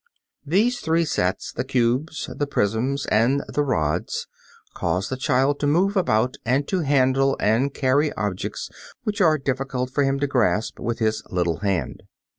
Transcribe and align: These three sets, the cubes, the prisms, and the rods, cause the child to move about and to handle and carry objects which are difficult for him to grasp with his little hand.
These 0.43 0.79
three 0.79 1.05
sets, 1.05 1.51
the 1.51 1.63
cubes, 1.63 2.27
the 2.35 2.47
prisms, 2.47 3.05
and 3.11 3.43
the 3.49 3.61
rods, 3.61 4.25
cause 4.73 5.09
the 5.09 5.15
child 5.15 5.59
to 5.59 5.67
move 5.67 5.95
about 5.95 6.37
and 6.43 6.67
to 6.69 6.79
handle 6.79 7.37
and 7.39 7.71
carry 7.71 8.11
objects 8.13 8.71
which 9.03 9.21
are 9.21 9.37
difficult 9.37 9.91
for 9.91 10.03
him 10.03 10.19
to 10.19 10.25
grasp 10.25 10.79
with 10.79 10.97
his 10.97 11.21
little 11.29 11.57
hand. 11.59 12.01